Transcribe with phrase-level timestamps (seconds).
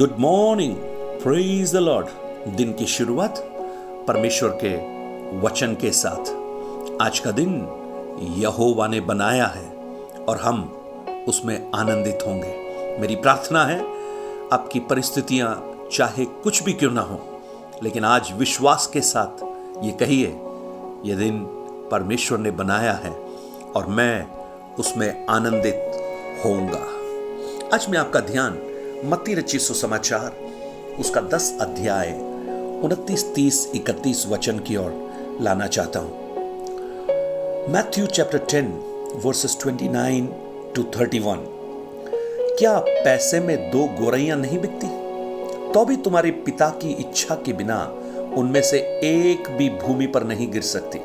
[0.00, 0.76] Good morning,
[1.22, 2.06] praise the Lord.
[2.56, 3.38] दिन की शुरुआत
[4.08, 4.70] परमेश्वर के
[5.40, 7.50] वचन के साथ। आज का दिन
[8.36, 9.68] यहोवा ने बनाया है
[10.28, 10.62] और हम
[11.28, 13.78] उसमें आनंदित होंगे। मेरी प्रार्थना है,
[14.52, 17.42] आपकी परिस्थितियाँ चाहे कुछ भी क्यों ना हो,
[17.82, 19.44] लेकिन आज विश्वास के साथ
[19.84, 20.26] ये कहिए
[21.10, 21.44] यह दिन
[21.90, 23.12] परमेश्वर ने बनाया है
[23.76, 24.26] और मैं
[24.74, 26.02] उसमें आनंदित
[26.44, 26.86] होऊँगा।
[27.74, 28.58] आज मैं आपका ध्यान
[29.04, 30.32] मत्ती रची सुसमाचार,
[30.98, 32.10] उसका दस अध्याय,
[32.84, 36.10] उनतीस, तीस, इकतीस वचन की ओर लाना चाहता हूँ।
[37.72, 38.66] Matthew chapter ten,
[39.24, 40.26] verses twenty nine
[40.74, 41.36] to thirty one.
[42.58, 44.86] क्या पैसे में दो गोरैया नहीं बिकती?
[45.72, 47.94] तो भी तुम्हारे पिता की इच्छा के बिना
[48.36, 50.98] उनमें से एक भी भूमि पर नहीं गिर सकती।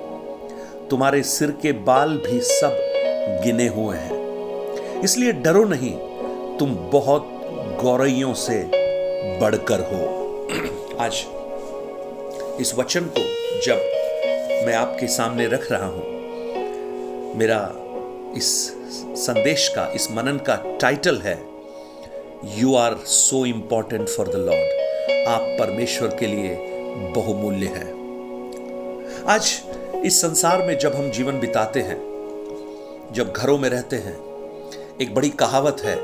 [0.90, 2.78] तुम्हारे सिर के बाल भी सब
[3.44, 5.98] गिने हुए हैं। इसलिए डरो नहीं,
[6.58, 7.32] तुम बहुत
[7.82, 8.58] गौरैयों से
[9.40, 11.26] बढ़कर हो। आज
[12.62, 13.22] इस वचन को
[13.66, 16.04] जब मैं आपके सामने रख रहा हूँ,
[17.38, 17.60] मेरा
[18.38, 18.52] इस
[19.18, 21.38] संदेश का, इस मनन का टाइटल है
[22.58, 26.58] you are so important for the Lord आप परमेश्वर के लिए
[27.16, 29.62] बहुमूल्य हैं। आज
[30.06, 32.00] इस संसार में जब हम जीवन बिताते हैं,
[33.14, 34.18] जब घरों में रहते हैं,
[35.02, 35.96] एक बड़ी कहावत है,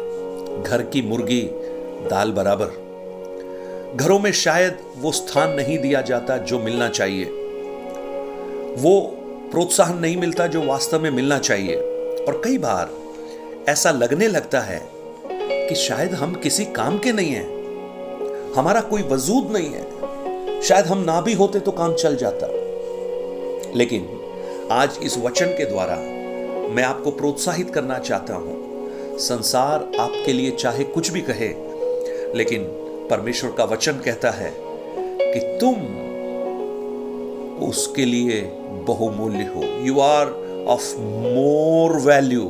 [0.63, 1.41] घर की मुर्गी
[2.09, 2.91] दाल बराबर।
[3.95, 7.25] घरों में शायद वो स्थान नहीं दिया जाता जो मिलना चाहिए।
[8.77, 9.17] वो
[9.51, 11.75] प्रोत्साहन नहीं मिलता जो वास्तव में मिलना चाहिए।
[12.21, 12.89] और कई बार
[13.69, 14.89] ऐसा लगने लगता है
[15.69, 20.97] कि शायद हम किसी काम के नहीं हैं। हमारा कोई वजूद नहीं है। शायद हम
[20.97, 22.47] ना भी होते तो काम चल जाता।
[23.75, 24.17] लेकिन
[24.71, 25.95] आज इस वचन के द्वारा
[26.75, 28.61] मैं आपको प्रोत्साहित करना चाहता हूँ।
[29.17, 31.70] संसार आपके लिए चाहे कुछ भी कहे
[32.35, 32.63] लेकिन
[33.09, 34.53] परमेश्वर का वचन कहता है
[35.03, 35.75] कि तुम
[37.69, 40.27] उसके लिए बहुमूल्य हो। You are
[40.67, 42.47] of more value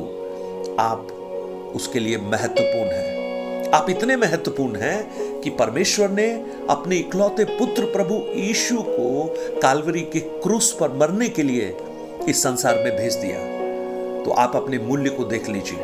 [0.80, 1.08] आप
[1.76, 3.12] उसके लिए महत्वपूर्ण हैं।
[3.70, 5.10] आप इतने महत्वपूर्ण हैं
[5.40, 11.42] कि परमेश्वर ने अपने इकलौते पुत्र प्रभु यीशु को कालवरी के क्रूस पर मरने के
[11.42, 11.76] लिए
[12.28, 13.38] इस संसार में भेज दिया।
[14.24, 15.78] तो आप अपने मूल्य को देख लीजिए।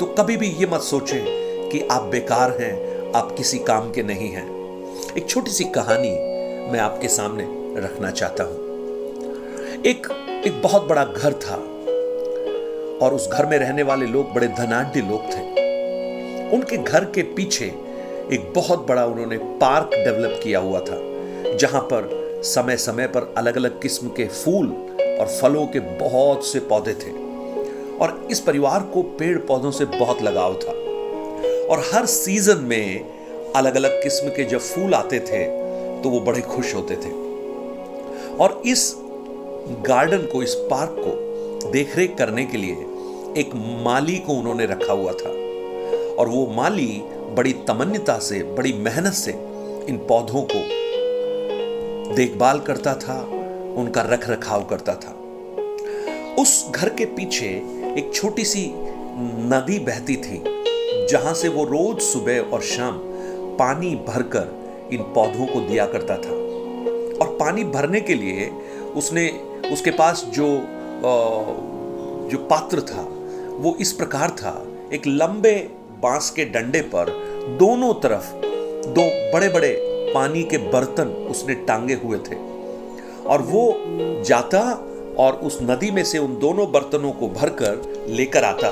[0.00, 1.24] तो कभी भी ये मत सोचें
[1.70, 4.46] कि आप बेकार हैं आप किसी काम के नहीं हैं।
[5.16, 6.10] एक छोटी सी कहानी
[6.72, 7.44] मैं आपके सामने
[7.80, 8.54] रखना चाहता हूँ।
[9.86, 10.06] एक
[10.46, 11.54] एक बहुत बड़ा घर था
[13.06, 15.42] और उस घर में रहने वाले लोग बड़े धनाढ़ लोग थे।
[16.50, 17.64] उनके घर के पीछे
[18.32, 20.96] एक बहुत बड़ा उन्होंने पार्क डेवलप किया हुआ था,
[21.56, 22.08] जहाँ पर
[22.44, 24.68] समय समय पर अलग अलग किस्म के फूल
[25.20, 27.10] और फलों के बहुत से पौधे थे।
[27.98, 30.83] और इस परिवार को पेड़ पौधों से बहुत लगाव था।
[31.70, 35.44] और हर सीज़न में अलग अलग किस्म के जब फूल आते थे
[36.02, 37.10] तो वो बड़े खुश होते थे।
[38.36, 38.94] और इस
[39.86, 42.74] गार्डन को, इस पार्क को देखरेख करने के लिए
[43.40, 43.50] एक
[43.84, 45.30] माली को उन्होंने रखा हुआ था।
[46.14, 47.02] और वो माली
[47.36, 49.30] बड़ी तमन्यता से, बड़ी मेहनत से
[49.88, 53.20] इन पौधों को देखभाल करता था,
[53.76, 55.16] उनका रख रखाव करता था।
[56.42, 57.46] उस घर के पीछे
[57.98, 58.70] एक छोटी सी
[59.48, 60.53] नदी बहती थी।
[61.14, 62.98] जहाँ से वो रोज सुबह और शाम
[63.56, 66.30] पानी भरकर इन पौधों को दिया करता था।
[67.20, 68.50] और पानी भरने के लिए
[68.96, 69.28] उसने,
[69.72, 70.46] उसके पास जो
[72.30, 73.02] जो पात्र था,
[73.50, 75.70] वो इस प्रकार था। एक लंबे
[76.02, 77.10] बाँस के डंडे पर
[77.58, 78.32] दोनों तरफ़
[78.88, 79.72] दो बड़े बड़े
[80.14, 82.36] पानी के बर्तन उसने टांगे हुए थे।
[83.26, 83.74] और वो
[84.24, 84.60] जाता
[85.18, 88.68] और उस नदी में से उन दोनों बर्तनों को भरकर लेकर आता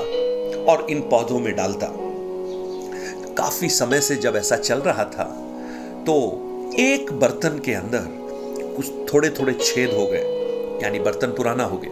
[0.71, 1.99] और इन पौधों में डालता।
[3.43, 5.23] काफ़ी समय से जब ऐसा चल रहा था
[6.05, 6.13] तो
[6.79, 8.05] एक बर्तन के अंदर
[8.75, 11.91] कुछ थोड़े थोड़े छेद हो गए, यानी बर्तन पुराना हो गया,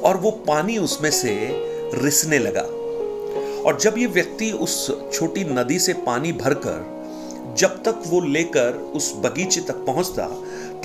[0.00, 1.32] और वो पानी उसमें से
[1.94, 2.62] रिसने लगा।
[3.62, 4.76] और जब ये व्यक्ति उस
[5.12, 10.26] छोटी नदी से पानी भरकर, जब तक वो लेकर उस बगीचे तक पहुँचता,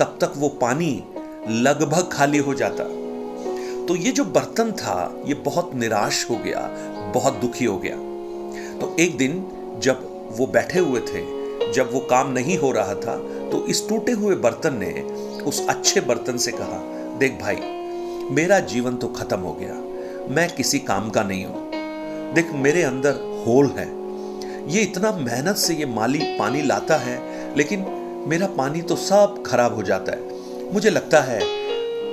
[0.00, 0.92] तब तक वो पानी
[1.48, 2.84] लगभग खाली हो जाता।
[3.86, 6.68] तो ये जो बर्तन था, ये बहुत निराश हो गया,
[7.14, 7.96] बहुत दुखी हो गया।
[8.80, 9.40] तो एक दिन
[9.78, 10.06] जब
[10.38, 11.20] वो बैठे हुए थे,
[11.72, 13.16] जब वो काम नहीं हो रहा था
[13.50, 14.90] तो इस टूटे हुए बर्तन ने
[15.42, 16.78] उस अच्छे बर्तन से कहा,
[17.18, 17.56] देख भाई,
[18.30, 19.74] मेरा जीवन तो खत्म हो गया।
[20.34, 23.86] मैं किसी काम का नहीं हूँ। देख, मेरे अंदर होल है।
[24.70, 27.18] ये इतना मेहनत से ये माली पानी लाता है,
[27.56, 27.84] लेकिन
[28.26, 31.38] मेरा पानी तो सब खराब हो जाता है। मुझे लगता है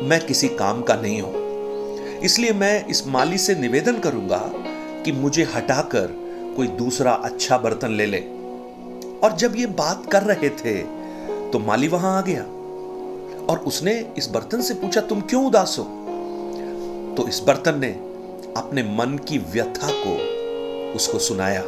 [0.03, 1.44] मैं किसी काम का नहीं हूँ।
[2.23, 4.39] इसलिए मैं इस माली से निवेदन करूँगा
[5.06, 6.13] कि मुझे हटाकर
[6.55, 8.19] कोई दूसरा अच्छा बर्तन ले ले।
[9.23, 10.75] और जब ये बात कर रहे थे
[11.51, 12.43] तो माली वहाँ आ गया
[13.45, 15.83] और उसने इस बर्तन से पूछा, तुम क्यों उदास हो?
[17.17, 17.89] तो इस बर्तन ने
[18.57, 20.15] अपने मन की व्यथा को
[20.95, 21.61] उसको सुनाया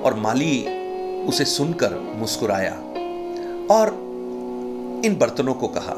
[0.00, 0.60] और माली
[1.26, 2.72] उसे सुनकर मुस्कुराया
[3.70, 3.88] और
[5.04, 5.96] इन बर्तनों को कहा,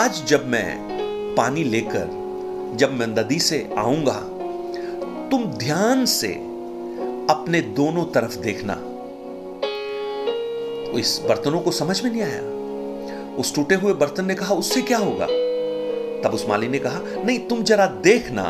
[0.00, 2.06] आज जब मैं पानी लेकर,
[2.76, 4.20] जब मैं नदी से आऊँगा,
[5.30, 6.28] तुम ध्यान से
[7.30, 8.74] अपने दोनों तरफ़ देखना।
[10.84, 14.82] तो इस बर्तनों को समझ में नहीं आया। उस टूटे हुए बर्तन ने कहा, उससे
[14.82, 15.26] क्या होगा?
[16.22, 18.44] तब उस माली ने कहा, नहीं, तुम जरा देखना,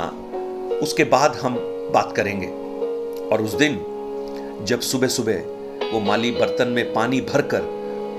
[0.82, 1.54] उसके बाद हम
[1.94, 2.46] बात करेंगे।
[3.26, 3.80] और उस दिन,
[4.64, 5.42] जब सुबह सुबह
[5.92, 7.62] वो माली बर्तन में पानी भरकर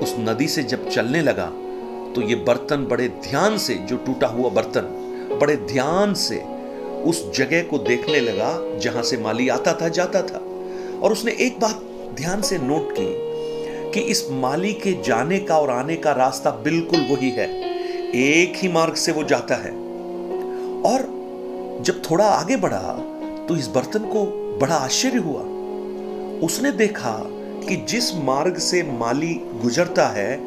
[0.04, 1.46] उस नदी से जब चलने लगा
[2.16, 4.82] तो ये बर्तन बड़े ध्यान से, जो टूटा हुआ बर्तन,
[5.42, 6.36] बड़े ध्यान से
[7.06, 10.38] उस जगह को देखने लगा जहाँ से माली आता था, जाता था।
[11.00, 11.82] और उसने एक बात
[12.16, 13.26] ध्यान से नोट की
[13.92, 17.50] कि इस माली के जाने का और आने का रास्ता बिल्कुल वही है।
[18.16, 19.72] एक ही मार्ग से वो जाता है।
[20.82, 21.16] और
[21.82, 23.12] जब थोड़ा आगे बढ़ा
[23.50, 24.24] तो इस बर्तन को
[24.62, 25.42] बड़ा आश्चर्य हुआ।
[26.48, 27.20] उसने देखा
[27.68, 30.38] कि जिस मार्ग से माली गुजरता है,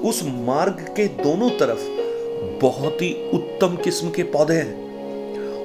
[0.00, 1.80] उस मार्ग के दोनों तरफ़
[2.64, 4.87] बहुत ही उत्तम किस्म के पौधे हैं।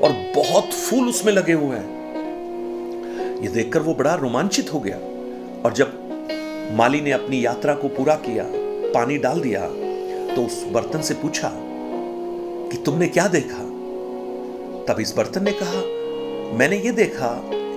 [0.04, 4.98] और बहुत फूल उसमें लगे हुए हैं। ये देखकर वो बड़ा रोमांचित हो गया
[5.66, 6.00] और जब
[6.78, 8.46] माली ने अपनी यात्रा को पूरा किया,
[8.94, 9.68] पानी डाल दिया
[10.36, 13.64] तो उस बर्तन से पूछा कि तुमने क्या देखा?
[14.88, 15.82] तब इस बर्तन ने कहा,
[16.58, 17.30] मैंने ये देखा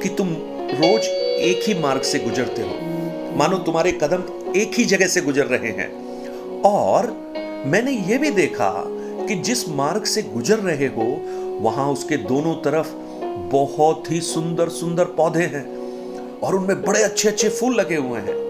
[0.02, 0.29] कि तुम
[0.72, 4.22] रोज एक ही मार्ग से गुजरते हो। मानो तुम्हारे कदम
[4.56, 5.90] एक ही जगह से गुजर रहे हैं।
[6.62, 7.11] और
[7.67, 8.72] मैंने यह भी देखा
[9.26, 11.05] कि जिस मार्ग से गुजर रहे हो
[11.61, 12.94] वहाँ उसके दोनों तरफ़
[13.37, 15.76] बहुत ही सुंदर सुंदर पौधे हैं
[16.41, 18.47] और उनमें बड़े अच्छे अच्छे फूल लगे हुए हैं।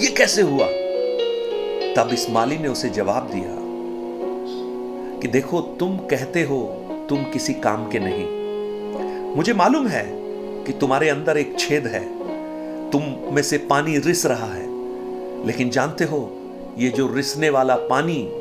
[0.00, 0.66] ये कैसे हुआ?
[1.96, 3.56] तब इस माली ने उसे जवाब दिया
[5.20, 8.36] कि देखो, तुम कहते हो तुम किसी काम के नहीं।
[9.36, 10.04] मुझे मालूम है
[10.64, 12.16] कि तुम्हारे अंदर एक छेद है।
[12.90, 13.02] तुम
[13.34, 14.66] में से पानी रिस रहा है।
[15.46, 16.32] लेकिन जानते हो,
[16.78, 18.32] ये जो रिसने वाला पानी,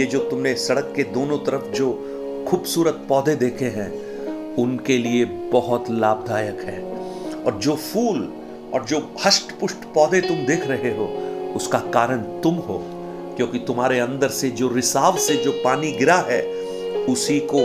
[0.00, 2.09] ये जो तुमने सड़क के दोनों तरफ़ जो
[2.48, 3.90] खूबसूरत पौधे देखे हैं,
[4.56, 6.82] उनके लिए बहुत लाभदायक है।
[7.44, 8.32] और जो फूल
[8.74, 11.06] और जो हष्ट पुष्ट पौधे तुम देख रहे हो,
[11.56, 12.82] उसका कारण तुम हो,
[13.36, 16.42] क्योंकि तुम्हारे अंदर से जो रिसाव से जो पानी गिरा है,
[17.04, 17.60] उसी को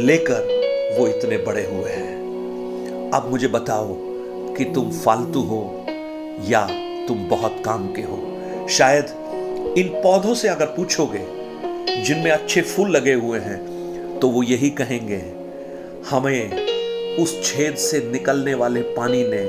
[0.00, 3.94] लेकर वो इतने बड़े हुए हैं। अब मुझे बताओ
[4.54, 5.86] कि तुम फालतू हो
[6.48, 6.66] या
[7.08, 8.18] तुम बहुत काम के हो।
[8.70, 9.06] शायद
[9.78, 11.26] इन पौधों से अगर पूछोगे,
[12.04, 13.73] जिनमें अच्छे फूल लगे हुए हैं
[14.20, 15.22] तो वो यही कहेंगे,
[16.10, 19.42] हमें उस छेद से निकलने वाले पानी ने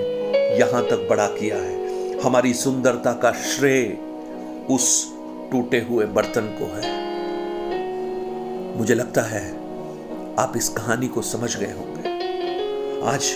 [0.59, 3.85] यहाँ तक बड़ा किया है। हमारी सुंदरता का श्रेय
[4.69, 4.87] उस
[5.51, 6.93] टूटे हुए बर्तन को है।
[8.77, 9.43] मुझे लगता है
[10.39, 12.09] आप इस कहानी को समझ गए होंगे।
[13.07, 13.33] आज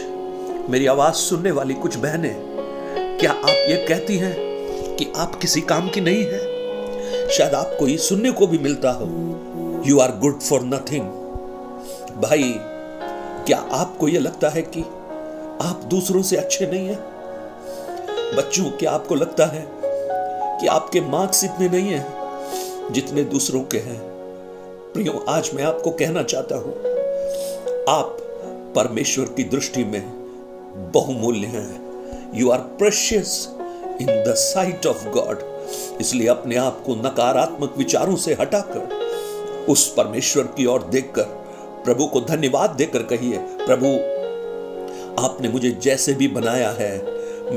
[0.70, 2.36] मेरी आवाज़ सुनने वाली कुछ बहनें,
[3.20, 4.36] क्या आप ये कहती हैं
[4.96, 7.30] कि आप किसी काम की नहीं है?
[7.30, 9.08] शायद आपको ये सुनने को भी मिलता हो।
[9.88, 11.08] You are good for nothing
[12.22, 12.54] भाई,
[13.48, 14.82] क्या आपको यह लगता है कि
[15.62, 17.00] आप दूसरों से अच्छे नहीं हैं?
[18.38, 19.66] बच्चों, क्या आपको लगता है
[20.60, 24.00] कि आपके मार्क्स इतने नहीं हैं जितने दूसरों के हैं?
[24.94, 26.74] प्रियो, आज मैं आपको कहना चाहता हूँ,
[27.90, 28.18] आप
[28.76, 30.02] परमेश्वर की दृष्टि में
[30.94, 33.48] बहुमूल्य हैं। You are precious
[34.02, 35.50] in the sight of God
[36.02, 41.38] इसलिए अपने आप को नकारात्मक विचारों से हटाकर, उस परमेश्वर की ओर देखकर
[41.90, 43.88] प्रभु को धन्यवाद देकर कहिए, प्रभु,
[45.22, 46.92] आपने मुझे जैसे भी बनाया है,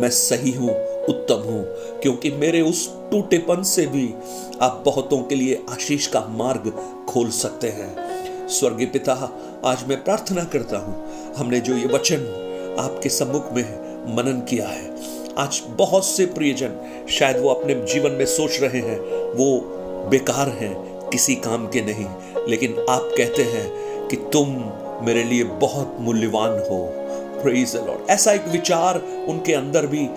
[0.01, 0.71] मैं सही हूँ,
[1.09, 1.65] उत्तम हूँ,
[2.01, 4.07] क्योंकि मेरे उस टूटेपन से भी
[4.63, 6.71] आप बहुतों के लिए आशीष का मार्ग
[7.09, 9.13] खोल सकते हैं। स्वर्गीय पिता,
[9.65, 12.27] आज मैं प्रार्थना करता हूँ, हमने जो ये वचन
[12.81, 13.65] आपके सम्मुख में
[14.17, 14.91] मनन किया है,
[15.39, 18.99] आज बहुत से प्रियजन शायद वो अपने जीवन में सोच रहे हैं,
[19.35, 19.61] वो
[20.11, 20.75] बेकार हैं,
[21.11, 22.07] किसी काम के नहीं,
[22.49, 24.49] लेकिन आप कहते हैं कि तुम
[25.07, 26.93] मेरे लिए बहुत मूल्यवान हो।
[27.43, 30.09] प्रेज लॉर्ड ऐसा एक विचार उनके अंदर भी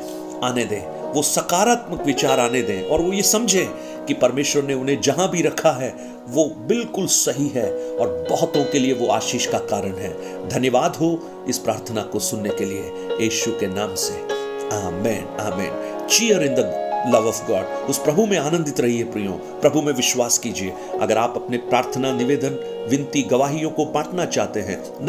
[0.44, 3.70] आने दें। वो सकारात्मक विचार आने दें और वो ये समझे
[4.08, 5.96] कि परमेश्वर ने उन्हें जहाँ भी रखा है,
[6.30, 10.14] वो बिल्कुल सही है और बहुतों के लिए वो आशीष का कारण है।
[10.50, 14.14] धन्यवाद हो इस प्रार्थना को सुनने के लिए। यीशु के नाम से।
[14.76, 16.82] आमेन आमेन। Cheer in the
[17.16, 21.34] love of God उस प्रभु में आनंदित रहिए प्रियो। प्रभु में विश्वास कीजिए। अगर आप
[21.36, 25.04] अपने प्रार्थना निवेदन विनती गवाहियों को बांटना चाहते हैं।